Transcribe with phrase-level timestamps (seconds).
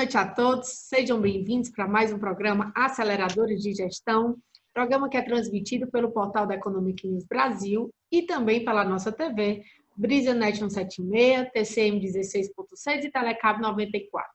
[0.00, 4.38] noite a todos, sejam bem-vindos para mais um programa Aceleradores de Gestão,
[4.72, 9.62] programa que é transmitido pelo portal da Economic News Brasil e também pela nossa TV,
[9.94, 14.30] BrisaNet 176, TCM 16.6 e Telecab 94.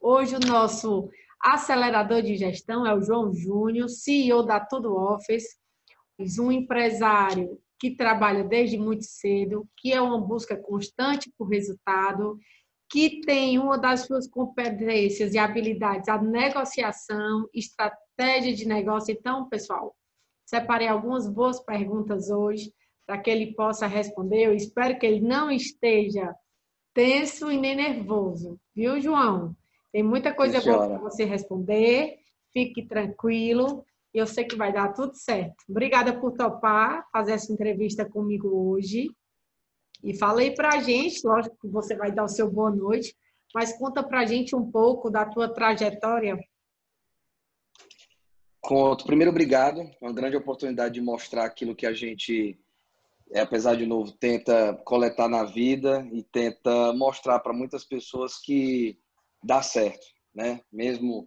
[0.00, 1.10] Hoje o nosso
[1.40, 5.58] acelerador de gestão é o João Júnior, CEO da Tudo Office,
[6.38, 12.38] um empresário que trabalha desde muito cedo, que é uma busca constante por resultado,
[12.92, 19.16] que tem uma das suas competências e habilidades a negociação, estratégia de negócio.
[19.18, 19.96] Então, pessoal,
[20.44, 22.70] separei algumas boas perguntas hoje
[23.06, 24.44] para que ele possa responder.
[24.44, 26.34] Eu espero que ele não esteja
[26.92, 29.56] tenso e nem nervoso, viu, João?
[29.90, 32.18] Tem muita coisa boa para você responder.
[32.52, 33.86] Fique tranquilo.
[34.12, 35.64] Eu sei que vai dar tudo certo.
[35.66, 39.08] Obrigada por topar fazer essa entrevista comigo hoje.
[40.02, 43.14] E fala aí para a gente, lógico que você vai dar o seu boa noite,
[43.54, 46.38] mas conta para a gente um pouco da tua trajetória.
[48.60, 49.04] Conto.
[49.04, 49.80] Primeiro, obrigado.
[49.80, 52.58] É uma grande oportunidade de mostrar aquilo que a gente,
[53.32, 58.98] é, apesar de novo, tenta coletar na vida e tenta mostrar para muitas pessoas que
[59.42, 60.60] dá certo, né?
[60.72, 61.26] Mesmo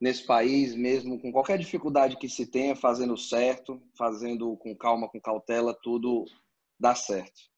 [0.00, 5.20] nesse país, mesmo com qualquer dificuldade que se tenha, fazendo certo, fazendo com calma, com
[5.20, 6.24] cautela, tudo
[6.80, 7.51] dá certo.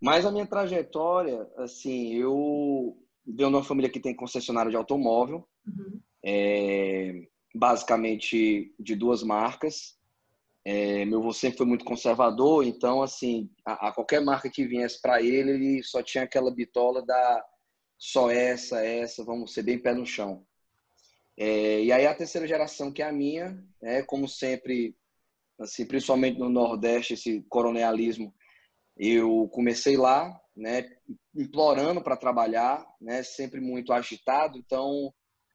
[0.00, 2.96] Mas a minha trajetória, assim, eu
[3.26, 6.00] venho de uma família que tem concessionária de automóvel, uhum.
[6.24, 9.98] é, basicamente de duas marcas.
[10.64, 15.00] É, meu avô sempre foi muito conservador, então, assim, a, a qualquer marca que viesse
[15.00, 17.44] para ele, ele só tinha aquela bitola da
[17.98, 20.46] só essa, essa, vamos ser bem pé no chão.
[21.36, 24.96] É, e aí a terceira geração, que é a minha, é como sempre,
[25.58, 28.34] assim, principalmente no Nordeste, esse coronelismo,
[28.98, 30.90] eu comecei lá, né,
[31.34, 35.12] implorando para trabalhar, né, sempre muito agitado, então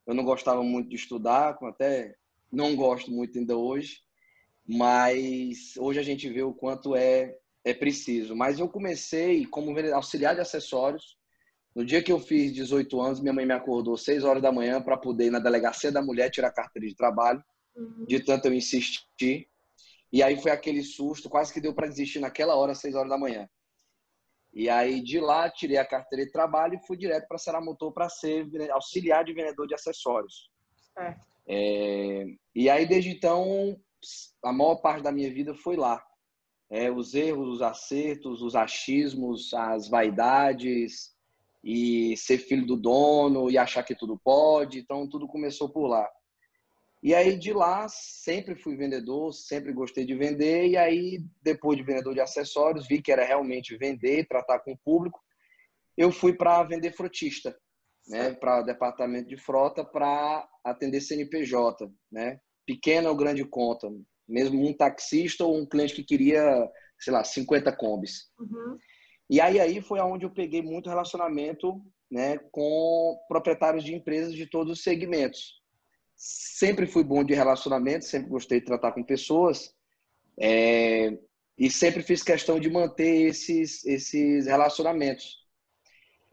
[0.08, 2.16] eu não gostava muito de estudar, até
[2.52, 4.00] não gosto muito ainda hoje,
[4.68, 8.36] mas hoje a gente vê o quanto é é preciso.
[8.36, 11.18] Mas eu comecei como auxiliar de acessórios,
[11.76, 14.82] no dia que eu fiz 18 anos, minha mãe me acordou 6 horas da manhã
[14.82, 17.44] para poder ir na delegacia da mulher tirar carteira de trabalho.
[17.76, 18.06] Uhum.
[18.06, 19.48] De tanto eu insistir.
[20.14, 23.18] E aí foi aquele susto, quase que deu para desistir naquela hora, 6 horas da
[23.18, 23.50] manhã.
[24.54, 28.08] E aí de lá tirei a carteira de trabalho e fui direto para Seramotor para
[28.08, 30.52] ser auxiliar de vendedor de acessórios.
[31.00, 31.16] É.
[31.48, 32.26] É,
[32.56, 33.76] e aí desde então
[34.44, 36.02] a maior parte da minha vida foi lá.
[36.70, 41.14] É, os erros, os acertos, os achismos, as vaidades,
[41.64, 44.80] e ser filho do dono e achar que tudo pode.
[44.80, 46.08] Então, tudo começou por lá.
[47.04, 50.68] E aí, de lá, sempre fui vendedor, sempre gostei de vender.
[50.68, 54.78] E aí, depois de vendedor de acessórios, vi que era realmente vender, tratar com o
[54.78, 55.20] público.
[55.98, 57.54] Eu fui para vender frotista,
[58.08, 58.34] né?
[58.34, 62.40] Para departamento de frota, para atender CNPJ, né?
[62.66, 63.90] Pequena ou grande conta.
[64.26, 66.72] Mesmo um taxista ou um cliente que queria,
[67.02, 68.32] sei lá, 50 combis.
[68.40, 68.78] Uhum.
[69.30, 74.50] E aí, aí foi aonde eu peguei muito relacionamento né, com proprietários de empresas de
[74.50, 75.63] todos os segmentos.
[76.26, 79.76] Sempre fui bom de relacionamento, sempre gostei de tratar com pessoas
[80.40, 81.20] é,
[81.58, 85.38] e sempre fiz questão de manter esses, esses relacionamentos.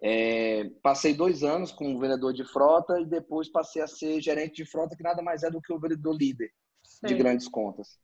[0.00, 4.64] É, passei dois anos como vendedor de frota e depois passei a ser gerente de
[4.64, 6.52] frota, que nada mais é do que o vendedor líder
[6.84, 7.08] Sim.
[7.08, 7.98] de grandes contas.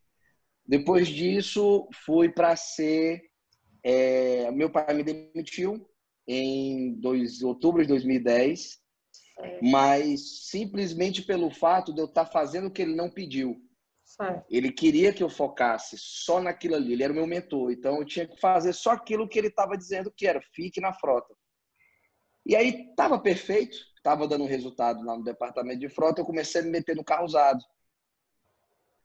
[0.67, 3.23] Depois disso, fui para ser
[3.85, 5.89] é, meu pai me demitiu
[6.27, 8.81] em dois, outubro de 2010,
[9.39, 9.65] certo.
[9.65, 13.61] mas simplesmente pelo fato de eu estar tá fazendo o que ele não pediu.
[14.05, 14.47] Certo.
[14.49, 16.93] Ele queria que eu focasse só naquilo ali.
[16.93, 19.77] Ele era o meu mentor, então eu tinha que fazer só aquilo que ele estava
[19.77, 21.35] dizendo que era, fique na frota.
[22.45, 26.65] E aí estava perfeito, estava dando resultado lá no departamento de frota, eu comecei a
[26.65, 27.61] me meter no carro usado.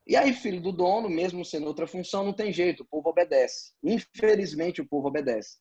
[0.05, 3.73] E aí, filho do dono, mesmo sendo outra função, não tem jeito, o povo obedece.
[3.83, 5.57] Infelizmente, o povo obedece.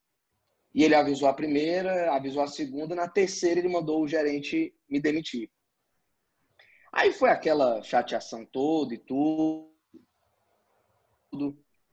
[0.74, 5.00] E ele avisou a primeira, avisou a segunda, na terceira ele mandou o gerente me
[5.00, 5.50] demitir.
[6.92, 9.70] Aí foi aquela chateação toda e tudo.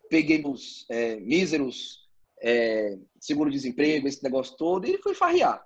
[0.09, 2.07] Peguei os é, míseros
[2.41, 5.63] é, seguro-desemprego, esse negócio todo, e fui farrear.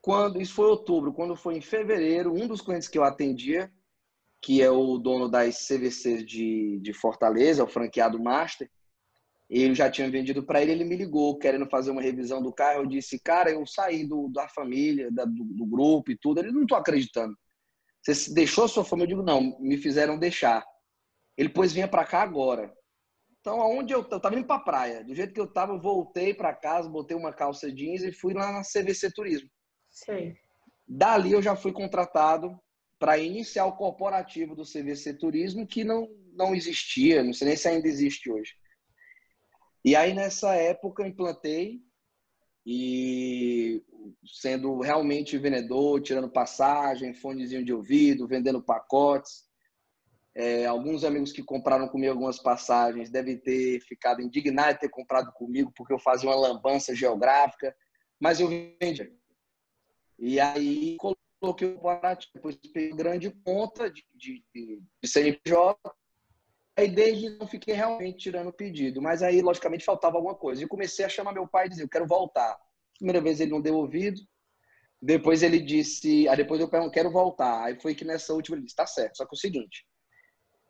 [0.00, 3.70] Quando, isso foi outubro, quando foi em fevereiro, um dos clientes que eu atendia
[4.40, 8.70] que é o dono das CVCs de, de Fortaleza, o franqueado Master,
[9.58, 12.82] ele já tinha vendido para ele, ele me ligou querendo fazer uma revisão do carro.
[12.82, 16.38] Eu disse, cara, eu saí do, da família, da, do, do, grupo e tudo.
[16.38, 17.36] Ele não estou acreditando.
[18.00, 19.12] Você deixou sua família?
[19.12, 20.64] Eu digo, não, me fizeram deixar.
[21.36, 22.72] Ele, pois, vinha para cá agora.
[23.40, 26.32] Então, aonde eu, eu tava indo para praia, do jeito que eu tava, eu voltei
[26.32, 29.48] para casa, botei uma calça jeans e fui lá na CVC Turismo.
[29.90, 30.36] Sim.
[30.86, 32.56] Dali eu já fui contratado
[32.98, 37.66] para iniciar o corporativo do CVC Turismo, que não, não existia, não sei nem se
[37.66, 38.59] ainda existe hoje.
[39.84, 41.80] E aí, nessa época, implantei
[42.66, 43.82] e
[44.24, 49.48] sendo realmente vendedor, tirando passagem, fonezinho de ouvido, vendendo pacotes.
[50.34, 55.32] É, alguns amigos que compraram comigo algumas passagens devem ter ficado indignados de ter comprado
[55.32, 57.74] comigo porque eu fazia uma lambança geográfica,
[58.20, 59.12] mas eu vendi.
[60.18, 60.96] E aí
[61.40, 65.76] coloquei o barato, depois peguei grande conta de, de, de CNPJ,
[66.80, 70.62] aí desde então fiquei realmente tirando pedido, mas aí logicamente faltava alguma coisa.
[70.62, 72.58] E comecei a chamar meu pai e dizer, eu quero voltar.
[72.96, 74.20] Primeira vez ele não deu ouvido,
[75.00, 77.64] depois ele disse, aí depois eu perguntei, quero voltar.
[77.64, 79.86] Aí foi que nessa última ele disse, tá certo, só que é o seguinte,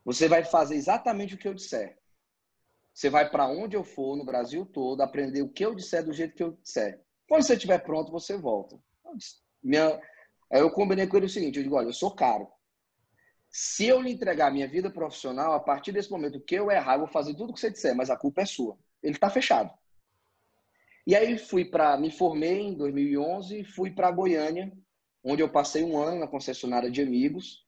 [0.04, 1.98] você vai fazer exatamente o que eu disser.
[2.92, 6.12] Você vai para onde eu for no Brasil todo, aprender o que eu disser do
[6.12, 7.00] jeito que eu disser.
[7.28, 8.78] Quando você estiver pronto, você volta.
[9.62, 10.00] Minha...
[10.52, 12.48] Aí eu combinei com ele o seguinte, eu digo, olha, eu sou caro.
[13.50, 16.94] Se eu lhe entregar a minha vida profissional, a partir desse momento que eu errar,
[16.94, 18.78] eu vou fazer tudo o que você disser, mas a culpa é sua.
[19.02, 19.72] Ele está fechado.
[21.06, 24.72] E aí fui para, me formei em 2011, fui para Goiânia,
[25.24, 27.66] onde eu passei um ano na concessionária de amigos,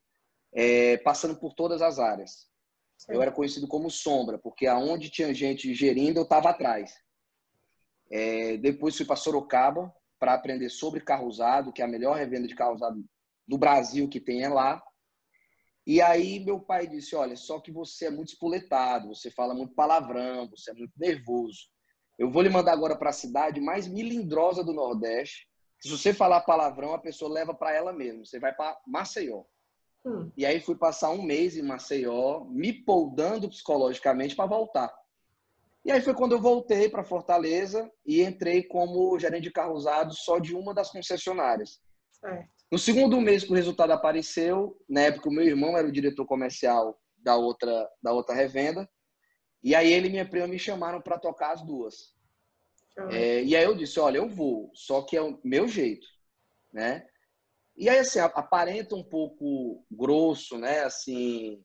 [0.52, 2.48] é, passando por todas as áreas.
[3.08, 6.94] Eu era conhecido como sombra, porque aonde tinha gente gerindo, eu estava atrás.
[8.10, 12.46] É, depois fui para Sorocaba para aprender sobre carro usado, que é a melhor revenda
[12.46, 13.04] de carro usado
[13.48, 14.80] do Brasil que tem é lá.
[15.86, 19.74] E aí meu pai disse, olha, só que você é muito espoletado, você fala muito
[19.74, 21.68] palavrão, você é muito nervoso.
[22.18, 25.48] Eu vou lhe mandar agora para a cidade mais milindrosa do Nordeste.
[25.80, 28.24] Se você falar palavrão, a pessoa leva para ela mesmo.
[28.24, 29.42] Você vai para Maceió.
[30.04, 30.30] Hum.
[30.36, 34.92] E aí fui passar um mês em Maceió, me poldando psicologicamente para voltar.
[35.84, 40.14] E aí foi quando eu voltei para Fortaleza e entrei como gerente de carro usado
[40.14, 41.80] só de uma das concessionárias.
[42.12, 42.61] Certo.
[42.72, 46.24] No segundo mês que o resultado apareceu, na época o meu irmão era o diretor
[46.24, 48.88] comercial da outra, da outra revenda,
[49.62, 52.14] e aí ele e minha prima me chamaram para tocar as duas.
[53.10, 56.06] É, e aí eu disse, olha, eu vou, só que é o meu jeito,
[56.72, 57.06] né?
[57.76, 60.80] E aí, assim, aparenta um pouco grosso, né?
[60.80, 61.62] Assim,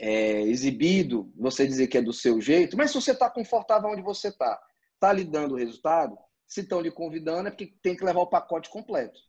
[0.00, 4.02] é, exibido, você dizer que é do seu jeito, mas se você está confortável onde
[4.02, 4.60] você está,
[4.94, 8.30] está lhe dando o resultado, se estão lhe convidando é porque tem que levar o
[8.30, 9.20] pacote completo.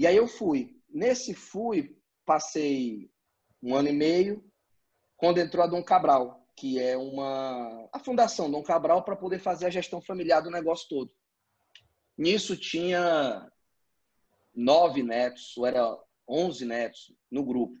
[0.00, 0.80] E aí eu fui.
[0.88, 1.94] Nesse fui,
[2.24, 3.10] passei
[3.62, 4.42] um ano e meio,
[5.14, 9.66] quando entrou a Dom Cabral, que é uma a fundação Dom Cabral para poder fazer
[9.66, 11.12] a gestão familiar do negócio todo.
[12.16, 13.46] Nisso tinha
[14.54, 17.78] nove netos, ou era onze netos no grupo.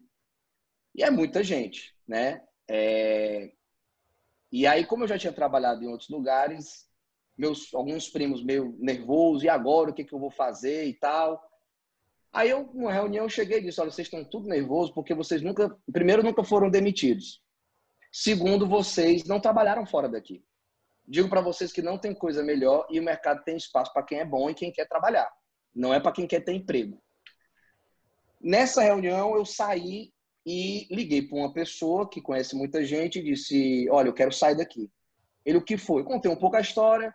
[0.94, 2.46] E é muita gente, né?
[2.68, 3.50] É...
[4.52, 6.86] E aí, como eu já tinha trabalhado em outros lugares,
[7.34, 11.49] meus alguns primos meio nervosos, e agora o que, que eu vou fazer e tal.
[12.32, 15.42] Aí eu, numa reunião, eu cheguei e disse, olha, vocês estão tudo nervosos porque vocês
[15.42, 17.42] nunca, primeiro, nunca foram demitidos.
[18.12, 20.44] Segundo, vocês não trabalharam fora daqui.
[21.06, 24.20] Digo para vocês que não tem coisa melhor e o mercado tem espaço para quem
[24.20, 25.28] é bom e quem quer trabalhar.
[25.74, 27.02] Não é para quem quer ter emprego.
[28.40, 30.12] Nessa reunião, eu saí
[30.46, 34.56] e liguei para uma pessoa que conhece muita gente e disse: Olha, eu quero sair
[34.56, 34.90] daqui.
[35.44, 36.02] Ele, o que foi?
[36.02, 37.14] Eu contei um pouco a história,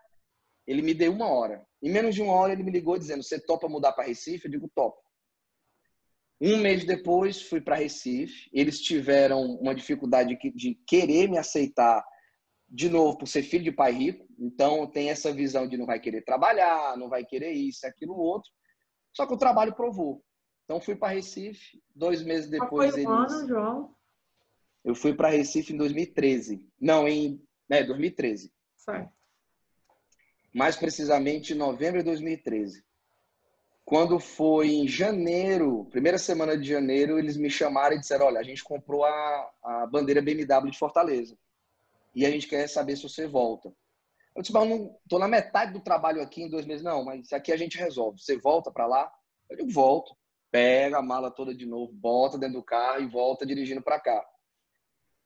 [0.67, 1.65] ele me deu uma hora.
[1.81, 4.45] Em menos de uma hora, ele me ligou dizendo: Você topa mudar para Recife?
[4.45, 5.04] Eu digo: Topo.
[6.39, 8.49] Um mês depois, fui para Recife.
[8.51, 12.03] Eles tiveram uma dificuldade de querer me aceitar
[12.67, 14.27] de novo por ser filho de pai rico.
[14.37, 18.51] Então, tem essa visão de não vai querer trabalhar, não vai querer isso, aquilo, outro.
[19.13, 20.23] Só que o trabalho provou.
[20.65, 21.81] Então, fui para Recife.
[21.95, 22.91] Dois meses depois.
[22.91, 23.95] Qual foi o ano, João?
[24.83, 26.63] Eu fui para Recife em 2013.
[26.79, 28.51] Não, em né, 2013.
[28.75, 29.11] Certo.
[30.53, 32.83] Mais precisamente em novembro de 2013.
[33.85, 38.43] Quando foi em janeiro, primeira semana de janeiro, eles me chamaram e disseram: Olha, a
[38.43, 41.37] gente comprou a, a bandeira BMW de Fortaleza
[42.15, 43.71] e a gente quer saber se você volta.
[44.35, 46.83] Eu disse: Mas não estou na metade do trabalho aqui em dois meses.
[46.83, 48.19] Não, mas aqui a gente resolve.
[48.19, 49.13] Você volta para lá?
[49.49, 50.17] Eu digo: Volto.
[50.49, 54.25] Pega a mala toda de novo, bota dentro do carro e volta dirigindo para cá.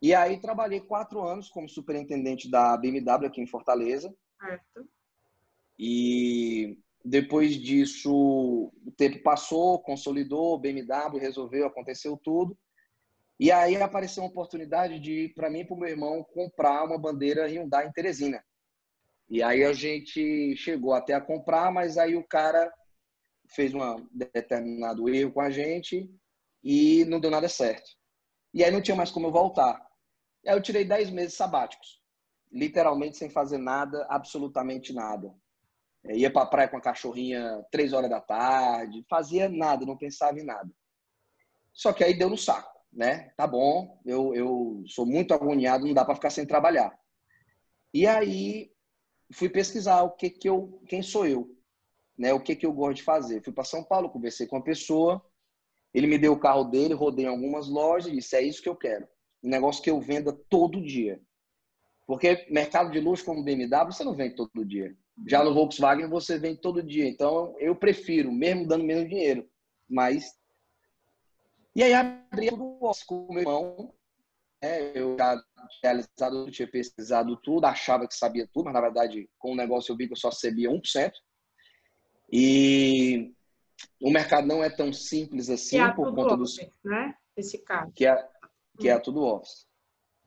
[0.02, 4.14] E aí trabalhei quatro anos como superintendente da BMW aqui em Fortaleza.
[4.40, 4.90] Certo.
[5.78, 12.58] E depois disso, o tempo passou, consolidou, BMW resolveu, aconteceu tudo.
[13.40, 16.98] E aí apareceu uma oportunidade de, para mim e para o meu irmão, comprar uma
[16.98, 18.44] bandeira Hyundai em Teresina.
[19.30, 22.72] E aí a gente chegou até a comprar, mas aí o cara
[23.52, 23.80] fez um
[24.12, 26.10] determinado erro com a gente
[26.64, 27.90] e não deu nada certo.
[28.54, 29.80] E aí não tinha mais como eu voltar.
[30.46, 32.02] Aí eu tirei 10 meses sabáticos,
[32.52, 35.34] literalmente sem fazer nada, absolutamente nada.
[36.06, 39.98] É, ia para a praia com a cachorrinha três horas da tarde, fazia nada, não
[39.98, 40.70] pensava em nada.
[41.74, 43.32] Só que aí deu no saco, né?
[43.36, 46.98] Tá bom, eu, eu sou muito agoniado, não dá para ficar sem trabalhar.
[47.94, 48.72] E aí
[49.34, 51.50] fui pesquisar o que que eu, quem sou eu,
[52.18, 52.34] né?
[52.34, 53.44] O que que eu gosto de fazer.
[53.44, 55.24] Fui para São Paulo, conversei com uma pessoa,
[55.94, 58.70] ele me deu o carro dele, rodei em algumas lojas e disse: é isso que
[58.70, 59.08] eu quero.
[59.44, 61.22] Um negócio que eu venda todo dia.
[62.06, 64.96] Porque mercado de luxo como BMW, você não vende todo dia.
[65.28, 67.08] Já no Volkswagen, você vende todo dia.
[67.08, 69.50] Então, eu prefiro, mesmo dando menos dinheiro.
[69.88, 70.34] Mas.
[71.76, 73.94] E aí, abri tudo com o meu irmão.
[74.62, 74.92] Né?
[74.94, 79.54] Eu já tinha realizado, tinha pesquisado tudo, achava que sabia tudo, mas na verdade, com
[79.54, 81.12] o negócio eu vi que eu só sabia 1%.
[82.32, 83.34] E
[84.02, 86.58] o mercado não é tão simples assim é por conta dos.
[86.84, 87.16] Né?
[87.36, 87.92] Esse caso.
[87.94, 88.30] Que é,
[88.80, 89.68] que é tudo office.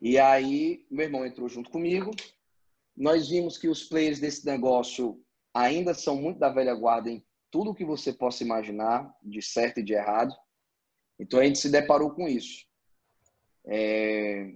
[0.01, 2.11] E aí, meu irmão entrou junto comigo.
[2.97, 5.21] Nós vimos que os players desse negócio
[5.55, 9.83] ainda são muito da velha guarda em tudo que você possa imaginar, de certo e
[9.83, 10.35] de errado.
[11.19, 12.65] Então a gente se deparou com isso.
[13.67, 14.53] É...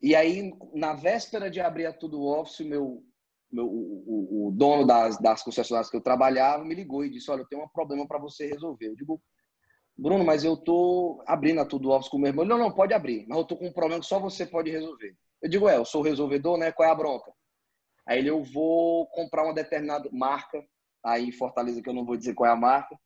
[0.00, 3.02] E aí, na véspera de abrir a Tudo Office, meu,
[3.50, 7.40] meu, o, o, dono das, das concessionárias que eu trabalhava me ligou e disse: Olha,
[7.40, 8.88] eu tenho um problema para você resolver.
[8.88, 9.20] Eu digo:
[9.96, 12.44] Bruno, mas eu tô abrindo a Tudo Office com o meu irmão.
[12.44, 15.16] Não, não, pode abrir, mas eu tô com um problema que só você pode resolver.
[15.40, 16.70] Eu digo, é, eu sou o resolvedor, né?
[16.70, 17.32] Qual é a bronca?
[18.06, 20.64] Aí ele, eu vou comprar uma determinada marca,
[21.04, 22.96] aí em Fortaleza, que eu não vou dizer qual é a marca,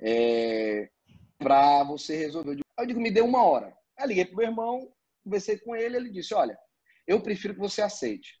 [0.00, 0.90] é,
[1.38, 2.50] para você resolver.
[2.50, 3.74] Eu digo, eu digo, me dê uma hora.
[3.96, 4.92] Aí liguei pro meu irmão,
[5.24, 6.58] conversei com ele, ele disse, olha,
[7.06, 8.38] eu prefiro que você aceite.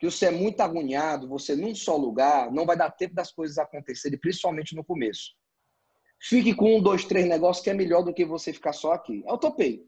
[0.00, 3.56] Que você é muito agoniado, você num só lugar, não vai dar tempo das coisas
[3.58, 5.34] acontecerem, principalmente no começo.
[6.22, 9.22] Fique com um, dois, três negócios que é melhor do que você ficar só aqui.
[9.26, 9.86] Eu topei.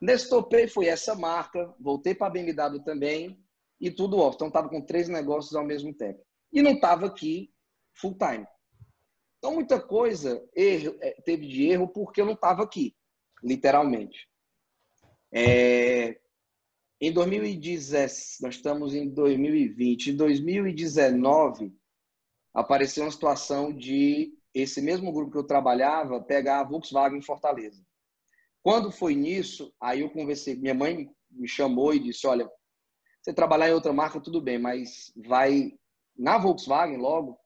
[0.00, 3.38] Nesse topei foi essa marca, voltei para a BMW também
[3.80, 4.34] e tudo off.
[4.34, 6.22] Então estava com três negócios ao mesmo tempo.
[6.52, 7.52] E não estava aqui
[7.94, 8.46] full time.
[9.38, 12.94] Então muita coisa erro, é, teve de erro porque eu não estava aqui,
[13.42, 14.28] literalmente.
[15.32, 16.20] É,
[17.00, 20.10] em 2010, nós estamos em 2020.
[20.10, 21.72] Em 2019
[22.52, 27.82] apareceu uma situação de esse mesmo grupo que eu trabalhava pegar a Volkswagen em Fortaleza.
[28.62, 32.50] Quando foi nisso, aí eu conversei, minha mãe me chamou e disse, olha,
[33.22, 35.72] você trabalhar em outra marca, tudo bem, mas vai
[36.16, 37.38] na Volkswagen logo,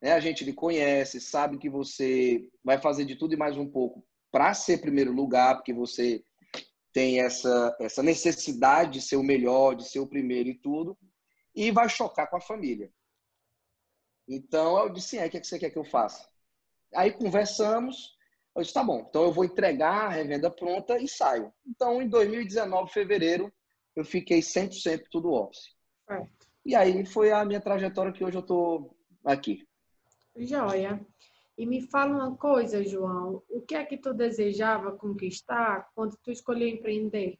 [0.00, 0.12] né?
[0.12, 4.04] a gente lhe conhece, sabe que você vai fazer de tudo e mais um pouco
[4.30, 6.22] para ser primeiro lugar, porque você
[6.92, 10.98] tem essa, essa necessidade de ser o melhor, de ser o primeiro e tudo,
[11.54, 12.90] e vai chocar com a família.
[14.28, 16.26] Então eu disse, é, o que, é que você quer que eu faça?
[16.94, 18.16] Aí conversamos,
[18.54, 21.52] eu disse, tá bom, então eu vou entregar a revenda pronta e saio.
[21.66, 23.52] Então, em 2019, fevereiro,
[23.96, 25.74] eu fiquei 100% tudo office.
[26.08, 26.26] É.
[26.64, 29.66] E aí foi a minha trajetória que hoje eu estou aqui.
[30.36, 31.04] Joia.
[31.56, 36.30] E me fala uma coisa, João, o que é que tu desejava conquistar quando tu
[36.30, 37.38] escolheu empreender?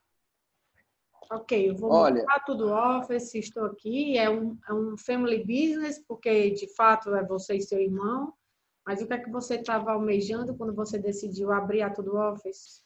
[1.31, 6.03] Ok, eu vou Olha, montar tudo office, estou aqui, é um, é um family business,
[6.07, 8.33] porque de fato é você e seu irmão,
[8.87, 12.86] mas o que é que você estava almejando quando você decidiu abrir a Tudo Office?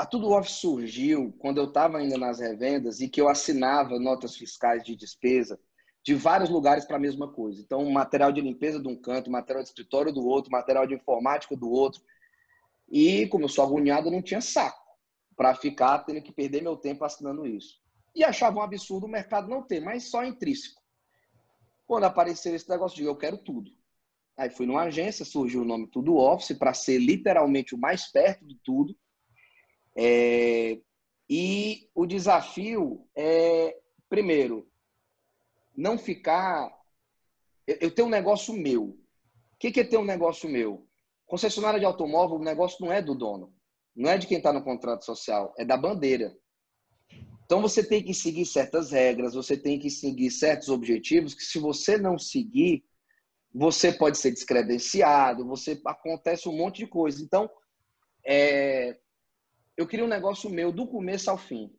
[0.00, 4.34] A Tudo Office surgiu quando eu estava ainda nas revendas e que eu assinava notas
[4.34, 5.60] fiscais de despesa
[6.02, 7.60] de vários lugares para a mesma coisa.
[7.60, 11.54] Então, material de limpeza de um canto, material de escritório do outro, material de informática
[11.54, 12.00] do outro.
[12.88, 14.82] E como eu sou agoniado, eu não tinha saco
[15.36, 17.78] para ficar tendo que perder meu tempo assinando isso.
[18.14, 20.80] E achava um absurdo o mercado não ter, mas só intrínseco.
[21.86, 23.70] Quando apareceu esse negócio, de eu quero tudo.
[24.34, 28.46] Aí fui numa agência, surgiu o nome Tudo Office para ser literalmente o mais perto
[28.46, 28.96] de tudo.
[30.02, 30.80] É...
[31.28, 33.76] E o desafio é,
[34.08, 34.66] primeiro,
[35.76, 36.74] não ficar.
[37.66, 38.84] Eu tenho um negócio meu.
[38.84, 38.98] O
[39.58, 40.88] que é ter um negócio meu?
[41.26, 43.54] Concessionária de automóvel, o negócio não é do dono.
[43.94, 46.34] Não é de quem está no contrato social, é da bandeira.
[47.44, 51.58] Então você tem que seguir certas regras, você tem que seguir certos objetivos que se
[51.58, 52.84] você não seguir,
[53.52, 57.22] você pode ser descredenciado, você acontece um monte de coisa.
[57.22, 57.50] Então,
[58.24, 58.98] é,
[59.80, 61.72] eu queria um negócio meu do começo ao fim,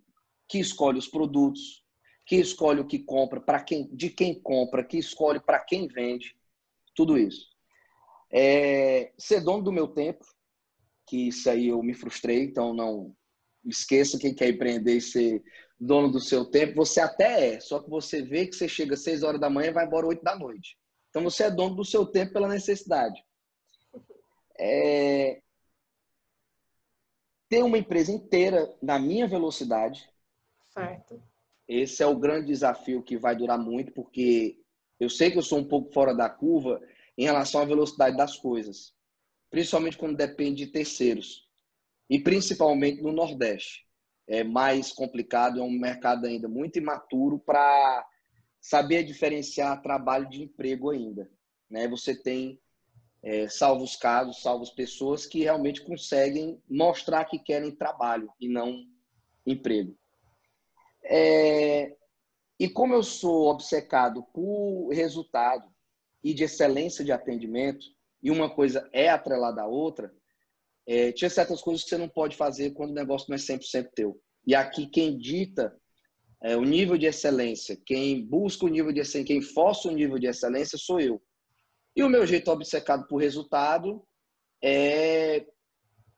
[0.50, 1.84] que escolhe os produtos,
[2.26, 6.36] que escolhe o que compra, para quem, de quem compra, que escolhe para quem vende,
[6.96, 7.48] tudo isso.
[8.32, 10.26] É, ser dono do meu tempo,
[11.08, 13.16] que isso aí eu me frustrei, então não
[13.66, 15.44] esqueça quem quer empreender e ser
[15.80, 19.04] dono do seu tempo, você até é, só que você vê que você chega às
[19.04, 20.78] 6 horas da manhã e vai embora 8 da noite.
[21.10, 23.22] Então você é dono do seu tempo pela necessidade.
[24.58, 25.42] É...
[27.52, 30.10] Ter uma empresa inteira na minha velocidade.
[30.70, 31.22] Certo.
[31.68, 34.58] Esse é o grande desafio que vai durar muito, porque
[35.02, 36.80] Eu sei que eu sou um pouco fora da curva
[37.18, 38.94] em relação à velocidade das coisas,
[39.50, 41.50] principalmente quando depende de terceiros
[42.08, 43.84] e principalmente no Nordeste.
[44.28, 48.08] É mais complicado, é um mercado ainda muito imaturo para
[48.62, 51.28] saber diferenciar trabalho de emprego ainda.
[51.68, 51.88] Né?
[51.88, 52.62] Você tem
[53.24, 58.84] é, salvos casos, salvos pessoas que realmente conseguem mostrar que querem trabalho e não
[59.46, 59.96] emprego.
[61.04, 61.96] É,
[62.60, 65.68] e como eu sou obcecado por resultado
[66.24, 67.86] e de excelência de atendimento,
[68.22, 70.14] e uma coisa é atrelada à outra,
[70.88, 73.90] é, tinha certas coisas que você não pode fazer quando o negócio não é 100%
[73.96, 74.20] teu.
[74.46, 75.76] E aqui quem dita
[76.44, 80.18] é, o nível de excelência, quem busca o nível de excelência, quem força o nível
[80.18, 81.22] de excelência sou eu.
[81.96, 84.06] E o meu jeito obcecado por resultado
[84.64, 85.46] é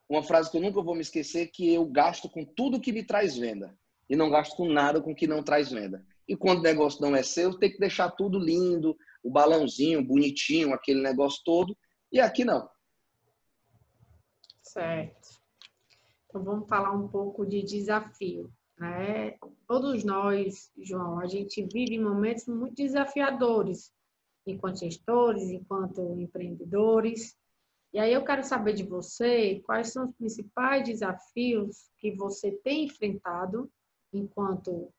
[0.07, 3.03] uma frase que eu nunca vou me esquecer, que eu gasto com tudo que me
[3.03, 3.75] traz venda
[4.09, 6.05] e não gasto com nada com que não traz venda.
[6.27, 10.73] E quando o negócio não é seu, tem que deixar tudo lindo, o balãozinho, bonitinho,
[10.73, 11.75] aquele negócio todo.
[12.11, 12.69] E aqui não.
[14.61, 15.41] Certo.
[16.27, 18.51] Então vamos falar um pouco de desafio.
[18.77, 19.35] Né?
[19.67, 23.91] Todos nós, João, a gente vive momentos muito desafiadores
[24.45, 27.35] enquanto gestores, enquanto empreendedores.
[27.93, 32.85] E aí eu quero saber de você quais são os principais desafios que você tem
[32.85, 33.71] enfrentado
[34.11, 34.91] enquanto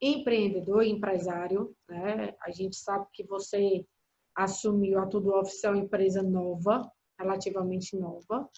[0.00, 1.74] empreendedor empresário.
[1.88, 2.34] Né?
[2.42, 3.84] A gente sabe que você
[4.34, 8.48] assumiu a Tudo Oficial empresa nova, relativamente nova,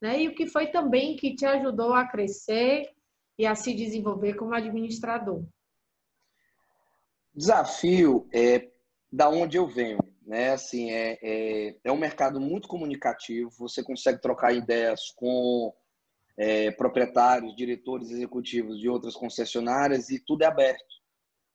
[0.00, 0.22] né?
[0.22, 2.90] E o que foi também que te ajudou a crescer
[3.38, 5.44] e a se desenvolver como administrador?
[7.34, 8.70] Desafio é
[9.14, 9.98] da onde eu venho.
[10.26, 10.50] Né?
[10.50, 15.72] Assim, é, é, é um mercado muito comunicativo, você consegue trocar ideias com
[16.36, 20.94] é, proprietários, diretores executivos de outras concessionárias e tudo é aberto.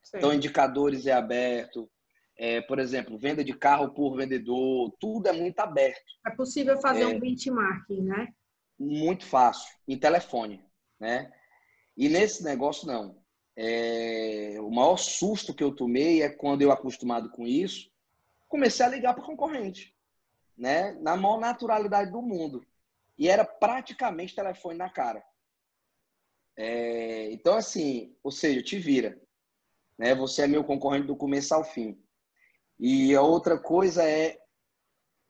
[0.04, 0.18] Sim.
[0.18, 1.90] Então, indicadores é aberto.
[2.38, 6.06] É, por exemplo, venda de carro por vendedor, tudo é muito aberto.
[6.26, 8.30] É possível fazer é, um benchmarking, né?
[8.80, 10.64] Muito fácil, em telefone,
[10.98, 11.30] né?
[11.98, 13.22] E nesse negócio, não.
[13.62, 17.92] É, o maior susto que eu tomei é quando eu, acostumado com isso,
[18.48, 19.94] comecei a ligar para concorrente,
[20.58, 20.94] né?
[21.02, 22.66] na maior naturalidade do mundo.
[23.18, 25.22] E era praticamente telefone na cara.
[26.56, 29.22] É, então, assim, ou seja, te vira.
[29.98, 30.16] Né?
[30.16, 32.02] Você é meu concorrente do começo ao fim.
[32.80, 34.40] E a outra coisa é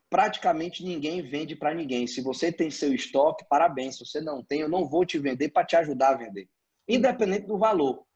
[0.07, 2.05] praticamente ninguém vende para ninguém.
[2.05, 3.97] Se você tem seu estoque, parabéns.
[3.97, 6.47] Se você não tem, eu não vou te vender para te ajudar a vender,
[6.87, 8.07] independente do valor.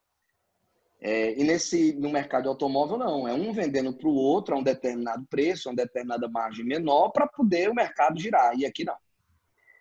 [1.05, 4.63] É, e nesse no mercado automóvel não, é um vendendo para o outro a um
[4.63, 8.57] determinado preço, a uma determinada margem menor para poder o mercado girar.
[8.57, 8.95] E aqui não.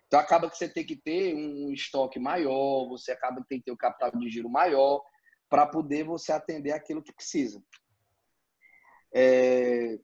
[0.05, 3.65] Então acaba que você tem que ter um estoque maior, você acaba que tem que
[3.65, 5.01] ter o um capital de giro maior
[5.49, 7.63] para poder você atender aquilo que precisa.
[9.15, 9.97] É...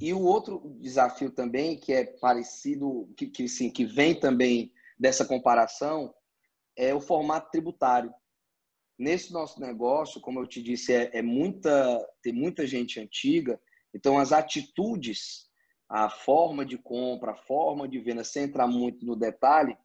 [0.00, 5.24] E o outro desafio também que é parecido, que, que, sim, que vem também dessa
[5.24, 6.12] comparação,
[6.76, 8.12] é o formato tributário.
[8.98, 13.60] Nesse nosso negócio, como eu te disse, é, é muita, tem muita gente antiga,
[13.92, 15.50] então as atitudes,
[15.88, 19.76] a forma de compra, a forma de venda, sem entrar muito no detalhe,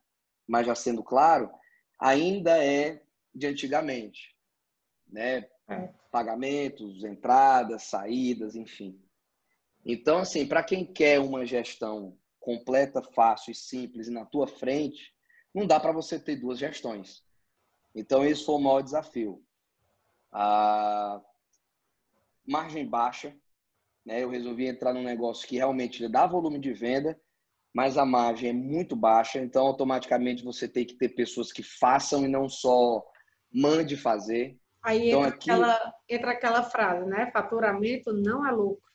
[0.48, 1.52] mas já sendo claro,
[2.00, 4.36] ainda é de antigamente,
[5.08, 5.48] né?
[5.68, 5.94] É.
[6.12, 9.00] Pagamentos, entradas, saídas, enfim.
[9.86, 15.14] Então, assim, para quem quer uma gestão completa, fácil e simples e na tua frente,
[15.54, 17.24] não dá para você ter duas gestões.
[17.96, 19.44] Então, esse foi o maior desafio.
[20.32, 21.22] A
[22.46, 23.36] margem baixa,
[24.06, 24.24] né?
[24.24, 27.20] Eu resolvi entrar num negócio que realmente dá volume de venda,
[27.74, 32.26] mas a margem é muito baixa, então automaticamente você tem que ter pessoas que façam
[32.26, 33.06] e não só
[33.52, 34.58] mande fazer.
[34.82, 37.30] Aí então, entra, aqui, aquela, entra aquela frase, né?
[37.32, 38.90] Faturamento não é lucro.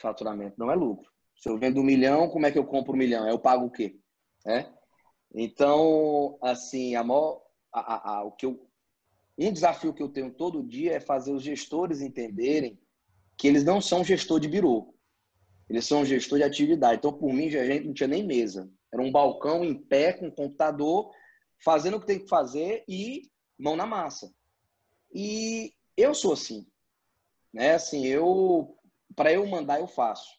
[0.00, 1.10] Faturamento não é lucro.
[1.36, 3.28] Se eu vendo um milhão, como é que eu compro um milhão?
[3.28, 3.98] Eu pago o quê?
[4.46, 4.66] É?
[5.32, 7.40] Então, assim, a maior
[7.72, 8.68] a, a, o que eu,
[9.38, 12.78] um desafio que eu tenho todo dia é fazer os gestores entenderem
[13.36, 14.94] que eles não são gestor de birô.
[15.68, 16.98] Eles são gestor de atividade.
[16.98, 18.70] Então, por mim, a gente não tinha nem mesa.
[18.92, 21.10] Era um balcão em pé, com um computador,
[21.64, 24.34] fazendo o que tem que fazer e mão na massa.
[25.14, 26.66] E eu sou assim.
[27.52, 27.74] Né?
[27.74, 28.76] Assim, eu
[29.14, 30.38] para eu mandar, eu faço.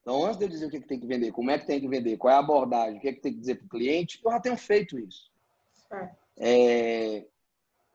[0.00, 1.80] Então, antes de eu dizer o que, que tem que vender, como é que tem
[1.80, 3.70] que vender, qual é a abordagem, o que, é que tem que dizer para o
[3.70, 5.30] cliente, eu já tenho feito isso.
[5.88, 6.25] Certo.
[6.38, 7.26] É,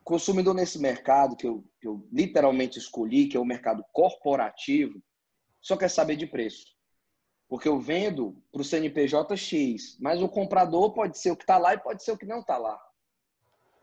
[0.04, 5.02] consumidor nesse mercado que eu, que eu literalmente escolhi, que é o mercado corporativo,
[5.62, 6.66] só quer saber de preço.
[7.48, 11.58] Porque eu vendo para o CNPJ X, mas o comprador pode ser o que está
[11.58, 12.82] lá e pode ser o que não está lá.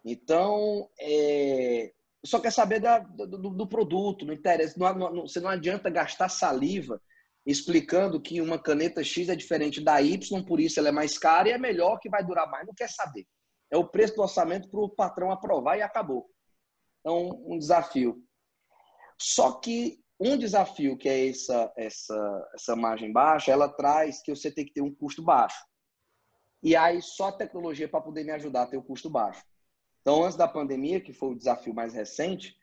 [0.05, 1.93] Então, é,
[2.25, 4.75] só quer saber da, do, do, produto, não interessa.
[4.79, 7.01] Não, não, você não adianta gastar saliva
[7.45, 11.49] explicando que uma caneta X é diferente da Y, por isso ela é mais cara
[11.49, 12.67] e é melhor que vai durar mais.
[12.67, 13.27] Não quer saber.
[13.71, 16.31] É o preço do orçamento para o patrão aprovar e acabou.
[17.01, 18.23] Então, um desafio.
[19.19, 24.51] Só que um desafio que é essa, essa, essa margem baixa, ela traz que você
[24.51, 25.65] tem que ter um custo baixo.
[26.63, 29.45] E aí só a tecnologia para poder me ajudar a ter o custo baixo.
[30.01, 32.57] Então, antes da pandemia, que foi o desafio mais recente,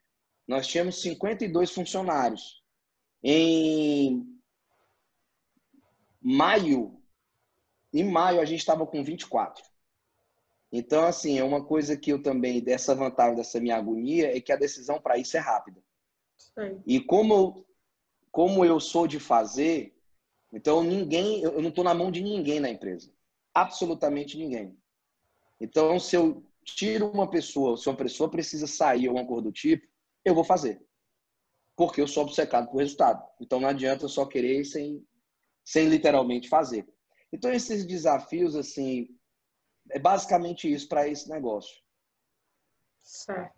[0.47, 2.63] nós tínhamos 52 funcionários.
[3.23, 4.25] Em
[6.21, 7.01] maio,
[7.93, 9.63] em maio a gente estava com 24.
[10.71, 14.51] Então, assim, é uma coisa que eu também, dessa vantagem dessa minha agonia, é que
[14.51, 15.81] a decisão para isso é rápida.
[16.37, 16.81] Sim.
[16.85, 17.65] E como eu,
[18.31, 19.95] como eu sou de fazer,
[20.51, 23.11] então ninguém, eu não estou na mão de ninguém na empresa.
[23.53, 24.77] Absolutamente ninguém.
[25.61, 29.51] Então, se eu tiro uma pessoa, se uma pessoa precisa sair ou uma coisa do
[29.51, 29.87] tipo,
[30.25, 30.85] eu vou fazer.
[31.77, 33.25] Porque eu sou obcecado por resultado.
[33.39, 35.05] Então, não adianta eu só querer sem,
[35.63, 36.85] sem literalmente fazer.
[37.31, 39.09] Então, esses desafios, assim,
[39.91, 41.81] é basicamente isso para esse negócio.
[43.01, 43.53] Certo.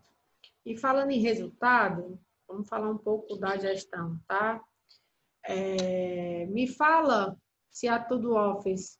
[0.66, 4.62] E falando em resultado, vamos falar um pouco da gestão, tá?
[5.46, 7.38] É, me fala
[7.70, 9.00] se a Tudo Office,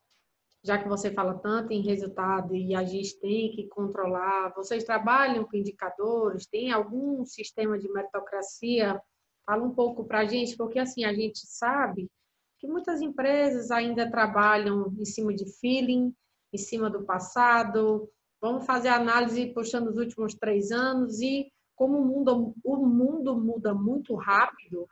[0.64, 5.44] já que você fala tanto em resultado e a gente tem que controlar, vocês trabalham
[5.44, 9.02] com indicadores, tem algum sistema de meritocracia?
[9.46, 12.10] Fala um pouco para a gente, porque assim, a gente sabe
[12.60, 16.14] que muitas empresas ainda trabalham em cima de feeling,
[16.54, 18.10] em cima do passado.
[18.42, 23.74] Vamos fazer análise puxando os últimos três anos e como o mundo, o mundo muda
[23.74, 24.90] muito rápido,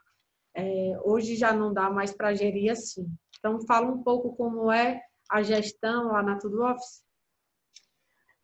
[0.54, 3.06] é, hoje já não dá mais para gerir assim.
[3.38, 7.04] Então, fala um pouco como é a gestão lá na Tudo Office.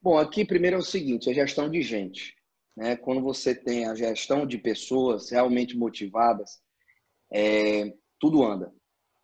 [0.01, 2.35] Bom, aqui primeiro é o seguinte, a gestão de gente.
[2.77, 2.97] Né?
[2.97, 6.61] Quando você tem a gestão de pessoas realmente motivadas,
[7.33, 8.75] é, tudo anda.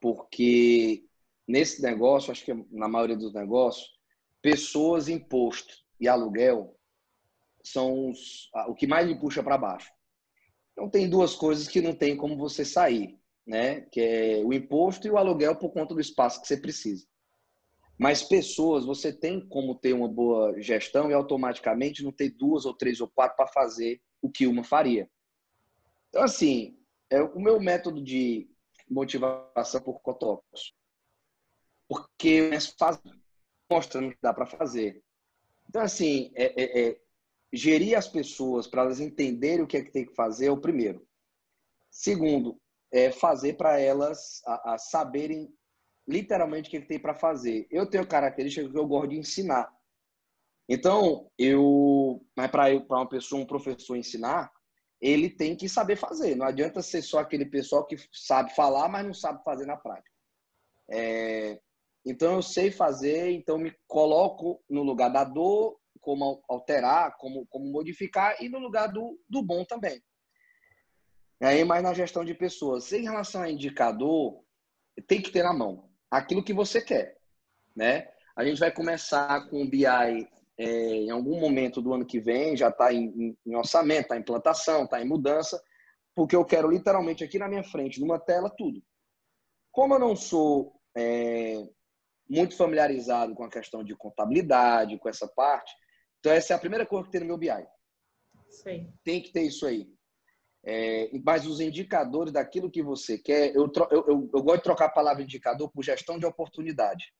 [0.01, 1.05] Porque
[1.49, 3.91] nesse negócio, acho que na maioria dos negócios,
[4.43, 6.79] pessoas, imposto e aluguel
[7.65, 9.91] são os, o que mais me puxa para baixo.
[10.73, 13.81] Então tem duas coisas que não tem como você sair, né?
[13.91, 17.07] Que é o imposto e o aluguel por conta do espaço que você precisa.
[17.99, 22.75] Mas pessoas, você tem como ter uma boa gestão e automaticamente não ter duas ou
[22.75, 25.11] três ou quatro para fazer o que uma faria.
[26.11, 26.79] Então assim,
[27.11, 28.49] é o meu método de
[28.89, 30.78] motivação por cotópicos
[31.89, 32.59] porque é
[33.71, 35.03] mostrando que dá para fazer.
[35.69, 37.01] Então, assim, é, é, é,
[37.53, 40.61] gerir as pessoas para elas entenderem o que é que tem que fazer é o
[40.61, 41.07] primeiro.
[41.91, 45.53] Segundo, é fazer para elas a, a, saberem
[46.07, 47.67] literalmente o que, é que tem para fazer.
[47.71, 49.71] Eu tenho característica que eu gosto de ensinar.
[50.69, 54.51] Então, eu, mas para uma pessoa, um professor ensinar,
[55.01, 56.35] ele tem que saber fazer.
[56.35, 60.11] Não adianta ser só aquele pessoal que sabe falar, mas não sabe fazer na prática.
[60.91, 61.61] É,
[62.05, 67.71] então eu sei fazer, então me coloco no lugar da dor, como alterar, como, como
[67.71, 70.03] modificar e no lugar do, do bom também.
[71.41, 72.91] E aí, mais na gestão de pessoas.
[72.93, 74.43] Em relação a indicador,
[75.07, 77.17] tem que ter na mão aquilo que você quer,
[77.77, 78.09] né?
[78.35, 82.57] A gente vai começar com o BI é, em algum momento do ano que vem,
[82.57, 85.63] já está em, em, orçamento, está em implantação, está em mudança,
[86.15, 88.83] porque eu quero literalmente aqui na minha frente, numa tela, tudo.
[89.71, 91.63] Como eu não sou é,
[92.29, 95.73] muito familiarizado com a questão de contabilidade, com essa parte.
[96.19, 97.49] Então, essa é a primeira coisa que tem no meu BI.
[98.51, 98.93] Sim.
[99.05, 99.89] Tem que ter isso aí.
[100.65, 104.87] É, mas os indicadores daquilo que você quer, eu, eu, eu, eu, gosto de trocar
[104.87, 107.13] a palavra indicador por gestão de oportunidade.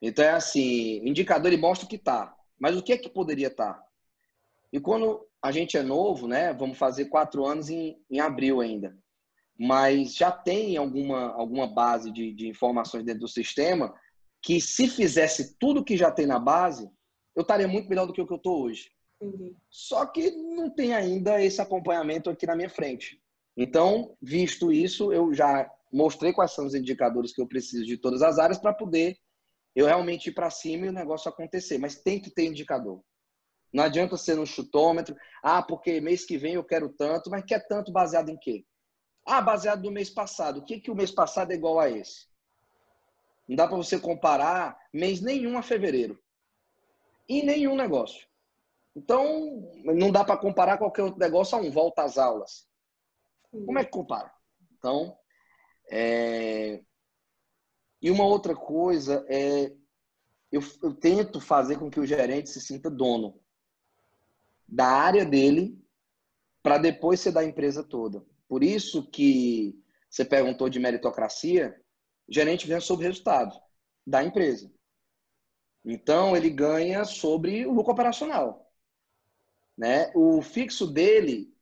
[0.00, 3.48] Então, é assim: indicador ele mostra o que está, mas o que é que poderia
[3.48, 3.74] estar?
[3.74, 3.86] Tá?
[4.72, 8.96] E quando a gente é novo, né, vamos fazer quatro anos em, em abril ainda,
[9.58, 13.94] mas já tem alguma, alguma base de, de informações dentro do sistema
[14.46, 16.88] que se fizesse tudo que já tem na base,
[17.34, 18.92] eu estaria muito melhor do que o que eu estou hoje.
[19.20, 19.56] Entendi.
[19.68, 23.20] Só que não tem ainda esse acompanhamento aqui na minha frente.
[23.56, 28.22] Então, visto isso, eu já mostrei quais são os indicadores que eu preciso de todas
[28.22, 29.18] as áreas para poder
[29.74, 31.76] eu realmente ir para cima e o negócio acontecer.
[31.78, 33.02] Mas tem que ter indicador.
[33.72, 35.16] Não adianta ser no chutômetro.
[35.42, 38.64] Ah, porque mês que vem eu quero tanto, mas quer tanto baseado em quê?
[39.26, 40.60] Ah, baseado no mês passado.
[40.60, 42.26] O que, que o mês passado é igual a esse?
[43.48, 46.18] Não dá para você comparar mês nenhum a fevereiro.
[47.28, 48.26] E nenhum negócio.
[48.94, 52.66] Então, não dá para comparar qualquer outro negócio a um volta às aulas.
[53.50, 54.32] Como é que compara?
[54.78, 55.16] Então,
[55.90, 56.82] é...
[58.00, 59.72] e uma outra coisa é
[60.50, 63.38] eu, eu tento fazer com que o gerente se sinta dono
[64.66, 65.78] da área dele
[66.62, 68.24] para depois ser da empresa toda.
[68.48, 69.78] Por isso que
[70.08, 71.80] você perguntou de meritocracia,
[72.28, 73.58] gerente ganha sobre resultado
[74.06, 74.70] da empresa.
[75.84, 78.72] Então, ele ganha sobre o lucro operacional.
[79.76, 80.10] Né?
[80.14, 81.54] O fixo dele,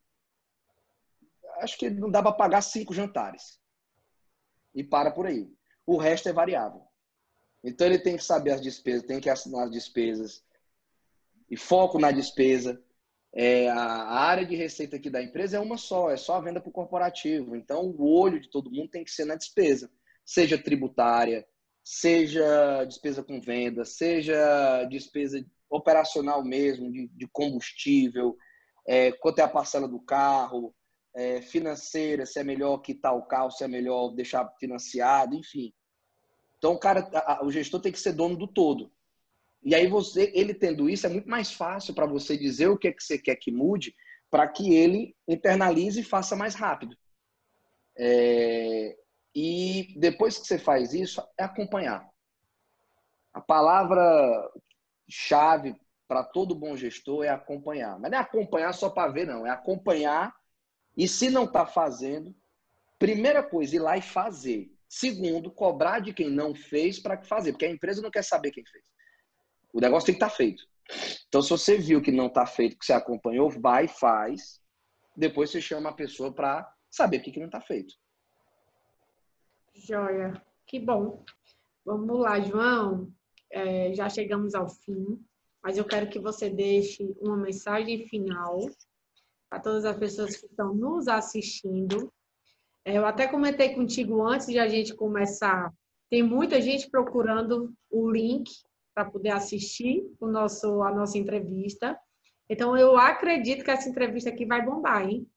[1.59, 3.59] acho que não dá para pagar cinco jantares.
[4.73, 5.47] E para por aí.
[5.85, 6.81] O resto é variável.
[7.63, 10.43] Então, ele tem que saber as despesas, tem que assinar as despesas.
[11.49, 12.81] E foco na despesa.
[13.31, 16.61] É, a área de receita aqui da empresa é uma só, é só a venda
[16.61, 17.55] para o corporativo.
[17.55, 19.91] Então, o olho de todo mundo tem que ser na despesa,
[20.25, 21.45] seja tributária,
[21.83, 28.35] seja despesa com venda, seja despesa operacional mesmo, de, de combustível,
[28.87, 30.73] é, quanto é a parcela do carro,
[31.15, 35.73] é, financeira, se é melhor quitar o carro, se é melhor deixar financiado, enfim.
[36.57, 37.07] Então, o cara,
[37.43, 38.91] o gestor tem que ser dono do todo.
[39.63, 42.87] E aí você, ele tendo isso, é muito mais fácil para você dizer o que
[42.87, 43.95] é que você quer que mude,
[44.29, 46.95] para que ele internalize e faça mais rápido.
[47.97, 48.95] É,
[49.35, 52.07] e depois que você faz isso, é acompanhar.
[53.33, 54.49] A palavra
[55.09, 55.75] chave
[56.07, 57.99] para todo bom gestor é acompanhar.
[57.99, 59.45] Mas não é acompanhar só para ver, não.
[59.45, 60.33] É acompanhar
[60.95, 62.33] e se não está fazendo,
[62.97, 64.71] primeira coisa, ir lá e fazer.
[64.87, 68.65] Segundo, cobrar de quem não fez para fazer, porque a empresa não quer saber quem
[68.65, 68.85] fez.
[69.73, 70.63] O negócio tem que estar tá feito.
[71.27, 74.61] Então, se você viu que não está feito, que você acompanhou, vai, faz.
[75.17, 77.93] Depois você chama a pessoa para saber o que, que não está feito.
[79.75, 81.23] Joia, que bom.
[81.83, 83.11] Vamos lá, João.
[83.51, 85.19] É, já chegamos ao fim,
[85.61, 88.59] mas eu quero que você deixe uma mensagem final
[89.49, 92.11] para todas as pessoas que estão nos assistindo.
[92.83, 95.71] É, eu até comentei contigo antes de a gente começar.
[96.09, 98.51] Tem muita gente procurando o link
[98.93, 101.99] para poder assistir o nosso, a nossa entrevista.
[102.49, 105.27] Então, eu acredito que essa entrevista aqui vai bombar, hein?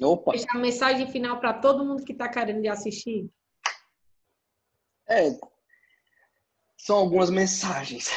[0.00, 0.32] Opa!
[0.32, 3.28] Deixar a mensagem final para todo mundo que está querendo assistir.
[5.08, 5.38] É,
[6.76, 8.10] são algumas mensagens.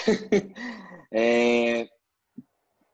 [1.12, 1.90] é,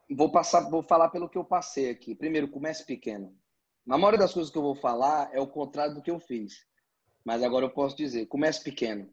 [0.09, 2.15] vou passar, vou falar pelo que eu passei aqui.
[2.15, 3.35] Primeiro, comece pequeno.
[3.85, 6.65] Na maioria das coisas que eu vou falar é o contrário do que eu fiz.
[7.25, 9.09] Mas agora eu posso dizer, comece pequeno.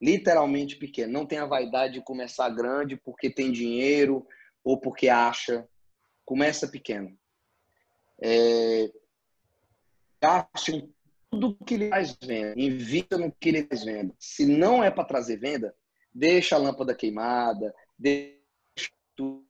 [0.00, 1.12] Literalmente pequeno.
[1.12, 4.26] Não tenha vaidade de começar grande porque tem dinheiro
[4.64, 5.68] ou porque acha.
[6.24, 7.16] Começa pequeno.
[8.20, 8.90] É,
[10.20, 10.92] gaste um
[11.32, 14.14] tudo que ele faz venda, invista no que ele faz venda.
[14.18, 15.74] Se não é para trazer venda,
[16.14, 18.38] deixa a lâmpada queimada, deixa
[19.16, 19.46] tudo,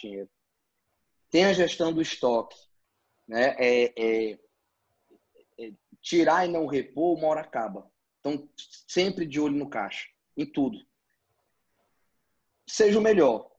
[0.00, 0.30] dinheiro.
[1.28, 2.56] Tem a gestão do estoque,
[3.26, 3.56] né?
[3.58, 4.38] É, é,
[5.58, 7.90] é, tirar e não repor, uma hora acaba.
[8.20, 8.48] Então,
[8.86, 10.78] sempre de olho no caixa, em tudo.
[12.68, 13.50] Seja o melhor,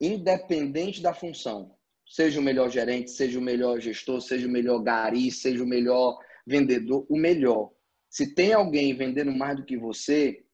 [0.00, 1.76] independente da função
[2.12, 6.18] seja o melhor gerente, seja o melhor gestor, seja o melhor gari, seja o melhor
[6.46, 7.72] vendedor, o melhor.
[8.10, 10.44] Se tem alguém vendendo mais do que você,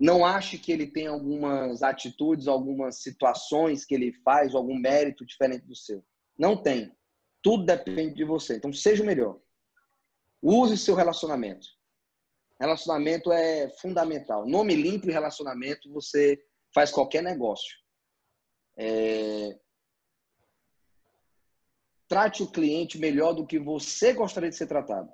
[0.00, 5.66] não ache que ele tem algumas atitudes, algumas situações que ele faz, algum mérito diferente
[5.66, 6.02] do seu.
[6.38, 6.90] Não tem.
[7.42, 8.56] Tudo depende de você.
[8.56, 9.38] Então, seja o melhor.
[10.40, 11.66] Use seu relacionamento.
[12.58, 14.48] Relacionamento é fundamental.
[14.48, 16.42] Nome limpo e relacionamento, você
[16.74, 17.76] faz qualquer negócio.
[18.74, 19.58] É
[22.08, 25.10] trate o cliente melhor do que você gostaria de ser tratado.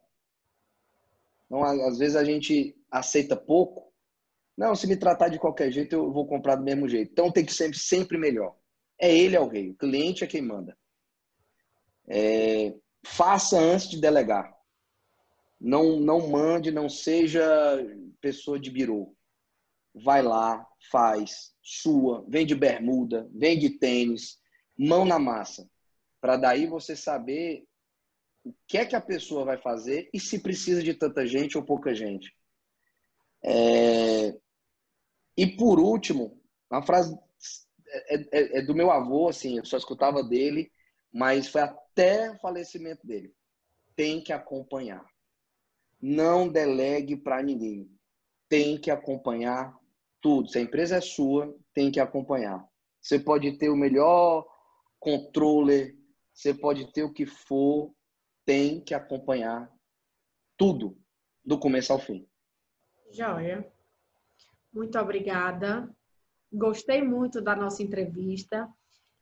[1.47, 3.93] Então, às vezes a gente aceita pouco.
[4.57, 7.11] Não, se me tratar de qualquer jeito, eu vou comprar do mesmo jeito.
[7.11, 8.57] Então tem que ser sempre melhor.
[8.99, 10.77] É ele é o rei, o cliente é quem manda.
[12.07, 12.75] É,
[13.05, 14.55] faça antes de delegar.
[15.61, 17.43] Não, não mande, não seja
[18.21, 19.15] pessoa de birô.
[19.95, 24.39] Vai lá, faz, sua, vende bermuda, vende tênis,
[24.77, 25.69] mão na massa
[26.23, 27.67] para daí você saber
[28.45, 31.65] o que é que a pessoa vai fazer e se precisa de tanta gente ou
[31.65, 32.33] pouca gente.
[33.45, 34.39] É...
[35.37, 37.19] E por último, uma frase
[37.89, 40.71] é, é, é, do meu avô, assim, eu só escutava dele,
[41.13, 43.35] mas foi até o falecimento dele.
[43.97, 45.05] Tem que acompanhar.
[46.01, 47.91] Não delegue para ninguém.
[48.49, 49.77] Tem que acompanhar
[50.21, 50.49] tudo.
[50.49, 52.65] Se a empresa é sua, tem que acompanhar.
[53.01, 54.47] Você pode ter o melhor
[55.01, 55.97] controller
[56.33, 57.93] você pode ter o que for,
[58.45, 59.71] tem que acompanhar
[60.57, 60.97] tudo,
[61.45, 62.27] do começo ao fim.
[63.11, 63.71] Joia.
[64.73, 65.89] Muito obrigada.
[66.53, 68.69] Gostei muito da nossa entrevista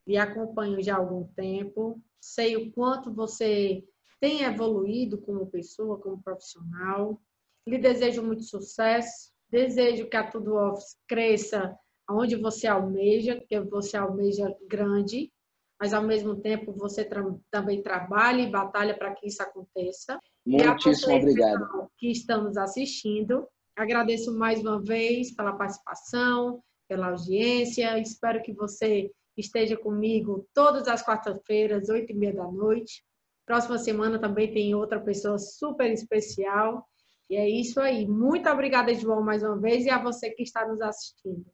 [0.07, 2.01] e acompanho já há algum tempo.
[2.21, 3.85] Sei o quanto você
[4.21, 7.21] tem evoluído como pessoa, como profissional.
[7.67, 9.33] Lhe desejo muito sucesso.
[9.49, 11.77] Desejo que a Tudo Office cresça
[12.09, 15.33] onde você almeja, que você almeja grande
[15.81, 20.21] mas ao mesmo tempo você tra também trabalha e batalha para que isso aconteça.
[20.47, 21.91] Muitíssimo obrigado.
[21.97, 23.49] Que estamos assistindo.
[23.75, 27.99] Agradeço mais uma vez pela participação, pela audiência.
[27.99, 33.03] Espero que você esteja comigo todas as quartas-feiras, oito e meia da noite.
[33.47, 36.87] Próxima semana também tem outra pessoa super especial.
[37.31, 38.07] E é isso aí.
[38.07, 41.47] Muito obrigada, João, mais uma vez, e a você que está nos assistindo.